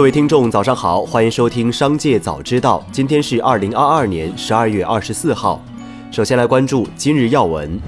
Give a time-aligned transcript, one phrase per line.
[0.00, 2.82] 各位听众，早上好，欢迎收听《商界早知道》。
[2.90, 5.62] 今天是二零二二年十二月二十四号。
[6.10, 7.78] 首先来关注今日要闻。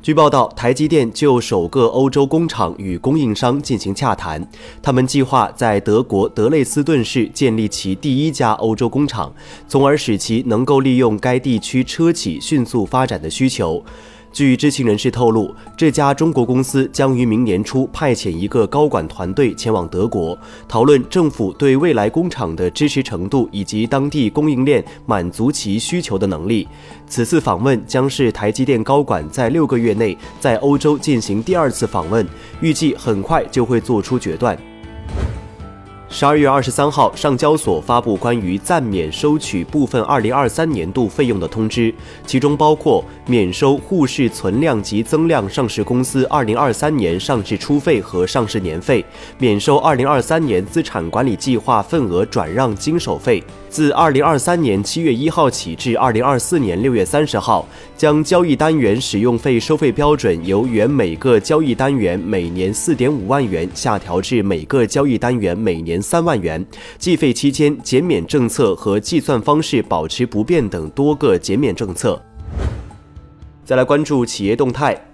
[0.00, 4.48] 据报道，台积电就首个欧洲工厂与供应商进行洽谈，
[4.82, 9.30] 他们计划在德国德累斯顿市建立其第一家欧洲工厂，
[9.68, 13.84] 从而使其能够利用该地区车企迅速发展的需求。
[14.34, 20.36] 据知情人士透露，这家中国公司将于明年初派遣一个高管团队前往德国，
[20.66, 26.66] 讨论政府对未来工厂的支持程度以及当地供应链满足其需求的能力。
[27.06, 32.26] 此次访问将是台积电高管在六个月内在欧洲进行第二次访问，
[32.60, 34.58] 预计很快就会做出决断。
[36.16, 41.92] 十二月二十三号，上交所发布关于暂免收取部分二零二三年度费用的通知，
[42.24, 49.04] 其中包括免收沪市存量及增量上市公司二零二三年上市初费和上市年费，
[49.38, 53.42] 免收二零二三年资产管理计划份额转让经手费。
[53.68, 57.66] 自二零二三年七月一号起至二零二四年六月三十号，
[57.96, 66.64] 将交易单元使用费收费标准由原每个交易单元每年四点五万元下调至每个交易单元每年三万元。
[66.98, 72.22] 计费期间减免政策和计算方式保持不变等多个减免政策。
[73.64, 75.13] 再来关注企业动态。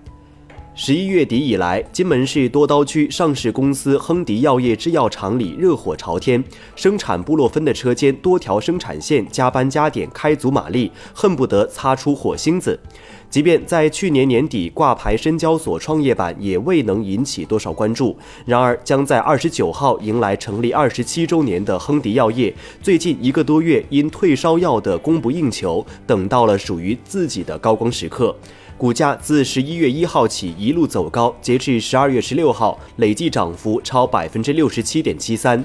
[0.83, 6.43] 十一月底以来，金门市多刀区上市公司亨迪药业制药厂里热火朝天，
[6.75, 12.81] 生产布洛芬的车间多条生产线加班加点，开足马力，恨不得擦出火星子。
[13.29, 18.17] 即便在去年年底挂牌深交所创业板，也未能引起多少关注。
[18.47, 28.35] 然而，将在二十九号迎来成立二十七周年的亨迪药业，最近一个多月因退烧药的供不应求，等到了属于自己的高光时刻。
[28.81, 35.63] 股价自十一月一号起一路走高，截至十二月十六号，累计涨幅超百分之六十七点七三。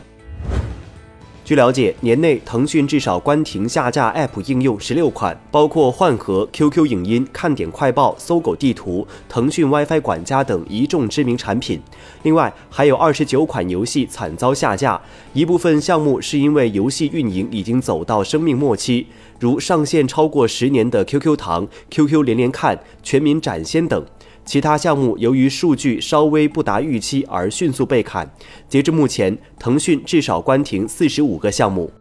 [1.46, 11.80] 据了解，年内腾讯至少关停下架 App 应用十六款，包括幻盒、QQ 影音、看点快报、搜狗地图、腾讯 WiFi 管家等一众知名产品。
[12.24, 15.00] 另外，还有二十九款游戏惨遭下架，
[15.34, 19.06] 一部分项目是因为游戏运营已经走到生命末期，
[19.40, 24.04] 如上线超过十年的 QQ 糖、QQ 连连看、全民斩仙等。
[24.46, 28.32] 其他项目由于数据稍微不达预期而迅速被砍。
[28.70, 31.92] 截至目前，腾讯至少关停四十五个项目。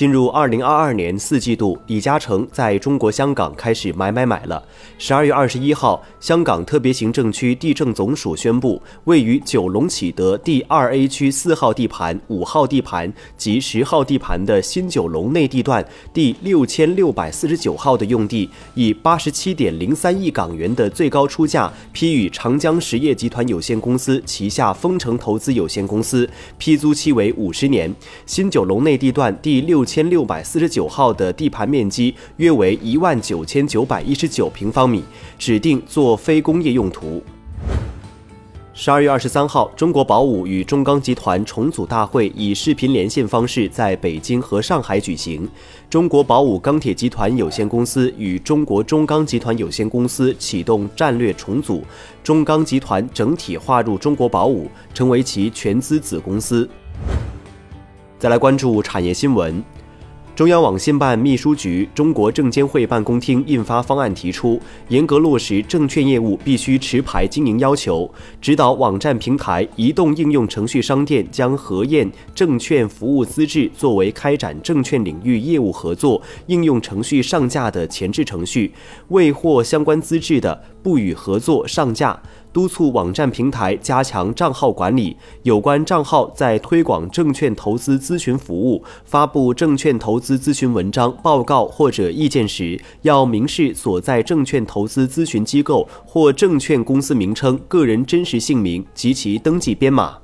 [0.00, 4.64] 进入二零二二年四季度，李嘉诚在中国香港开始买买买了。
[4.96, 27.94] 十二月二十一号，香港特别行政区地政总署宣布，位于九龙启德第二 A 区四号地盘、五号地盘及十号地盘的新九龙内地段第六千六百四十九号的用地，以八十七点零三亿港元的最高出价批予长江实业集团有限公司旗下丰城投资有限公司，批租期为五十年。
[28.24, 29.84] 新九龙内地段第六。
[29.90, 35.02] 千六百四十九号的地盘面积约为一万九千九百一十九平方米，
[35.36, 37.20] 指定做非工业用途。
[38.72, 45.46] 十二月二十三号，中国宝武与中钢集团重组大会以视频连线方式在北京和上海举行。
[45.90, 51.82] 中国宝武钢铁集团有限公司与中国中钢集团有限公司启动战略重组，
[52.22, 56.70] 中钢集团整体划入中国宝武，成为其全资子公司。
[58.20, 59.62] 再来关注产业新闻。
[60.40, 64.58] 中央网信办秘书局、中国证监会办公厅印发方案，提出
[64.88, 78.72] 严格落实证券业务必须持牌经营要求，指导网站平台、移动应用程序商店将核验证券服务资质作为开展证券领域业务合作应用程序上架的前置程序，
[79.08, 82.18] 未获相关资质的，不予合作上架。
[82.52, 100.19] 督促网站平台加强账号管理，有关账号在推广证券投资咨询服务、发布证券投资咨询文章、报告或者意见时，要明示所在证券投资咨询机构或证券公司名称、个人真实姓名及其登记编码。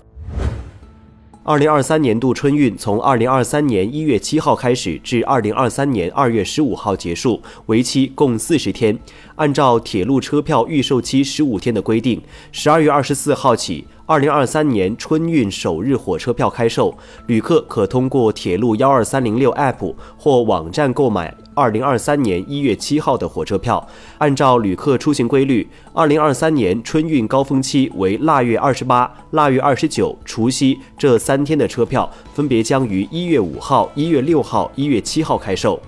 [1.48, 8.98] 二零二三年度春运从二零二三年一月七号开始，至二零二三年二月十五号结束，为期共四十天。
[9.36, 12.20] 按照铁路车票预售期十五天的规定，
[12.50, 13.86] 十二月二十四号起。
[14.08, 23.84] 二零二三年春运首日火车票开售，旅客可通过铁路幺二三零六 App 或网站购买二零二三年一月七号的火车票。
[24.18, 35.80] 按照旅客出行规律，二零二三年春运高峰期为腊月二十八、腊月二十九、除夕这三天的车票，分别将于一月五号、一月六号、一月七号开售。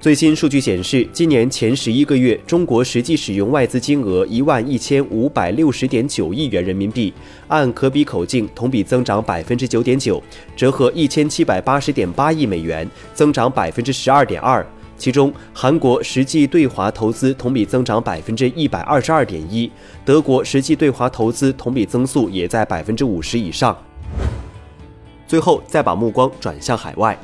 [0.00, 7.12] 最新数据显示，今年前十一个月，中国实际使用外资金额一万一千五百六十点九亿元人民币，
[7.48, 10.22] 按可比口径同比增长百分之九点九，
[10.56, 14.66] 折合一千七百八十点八亿美元，增长百分之十二点二。
[14.96, 19.70] 其中，韩国实际对华投资同比增长百分之一百二十二点一，
[20.02, 23.76] 德国实际对华投资同比增速也在百分之五十以上。
[25.28, 27.18] 最后，再把目光转向海外。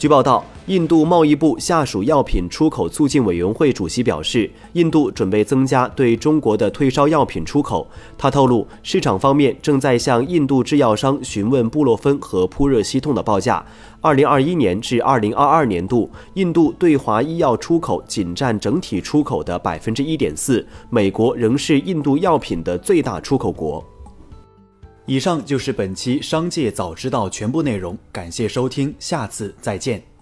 [0.00, 7.88] 据报道，印度贸易部下属药品出口促进委员会主席表示，印度准备增加对中国的退烧药品出口。
[8.18, 13.64] 他透露，市场方面正在向印度制药商询问布洛芬和扑热息痛的报价。
[14.02, 23.82] 二零二一年至二零二二年度，印度对华医药出口仅占整体出口的百分之一点四，美国仍是印度药品的最大出口国。
[25.06, 30.17] 以上就是本期《商界早知道》全部内容，感谢收听，下次再见。